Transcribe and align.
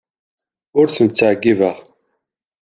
Ur 0.79 0.87
tent-ttɛeyyibeɣ. 0.95 1.77